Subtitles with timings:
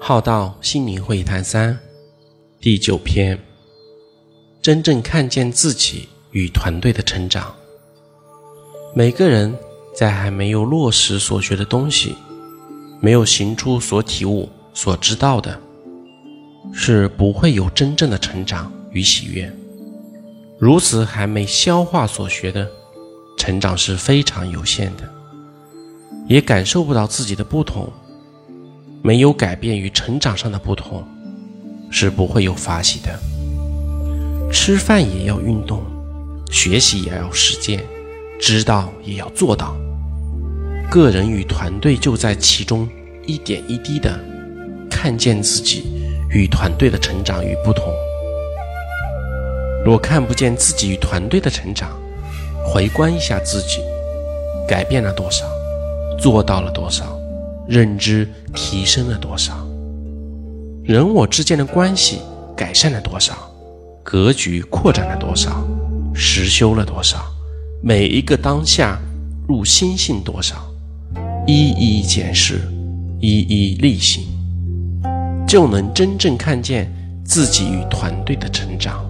[0.00, 1.76] 浩道心灵会谈三
[2.60, 3.38] 第九篇：
[4.62, 7.52] 真正看见自己与团队的成长。
[8.94, 9.54] 每个人
[9.94, 12.14] 在还没有落实所学的东西，
[13.00, 15.60] 没有行出所体悟、所知道的，
[16.72, 19.52] 是不会有真正的成长与喜悦。
[20.58, 22.66] 如此还没消化所学的，
[23.36, 25.12] 成长是非常有限的，
[26.28, 27.92] 也感受不到自己的不同。
[29.02, 31.04] 没有改变与成长上的不同，
[31.90, 33.18] 是不会有发喜的。
[34.50, 35.82] 吃饭也要运动，
[36.50, 37.84] 学习也要实践，
[38.40, 39.76] 知道也要做到。
[40.90, 42.88] 个人与团队就在其中，
[43.26, 44.18] 一点一滴的
[44.90, 45.84] 看见自己
[46.30, 47.84] 与团队的成长与不同。
[49.84, 51.90] 若看不见自己与团队的成长，
[52.64, 53.80] 回观一下自己，
[54.66, 55.46] 改变了多少，
[56.18, 57.17] 做到了多少。
[57.68, 59.54] 认知提升了多少？
[60.82, 62.18] 人我之间的关系
[62.56, 63.34] 改善了多少？
[64.02, 65.62] 格局扩展了多少？
[66.14, 67.22] 实修了多少？
[67.82, 68.98] 每一个当下
[69.46, 70.56] 入心性多少？
[71.46, 72.62] 一一检视，
[73.20, 74.24] 一一例行，
[75.46, 76.90] 就能真正看见
[77.22, 79.04] 自己与团队的成长。